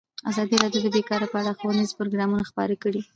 [0.31, 3.01] ازادي راډیو د بیکاري په اړه ښوونیز پروګرامونه خپاره کړي.